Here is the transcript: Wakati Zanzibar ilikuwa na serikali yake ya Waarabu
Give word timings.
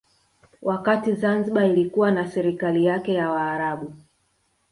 Wakati 0.61 1.13
Zanzibar 1.13 1.65
ilikuwa 1.65 2.11
na 2.11 2.31
serikali 2.31 2.85
yake 2.85 3.13
ya 3.13 3.29
Waarabu 3.29 3.93